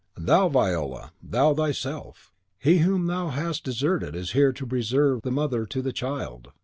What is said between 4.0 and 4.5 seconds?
is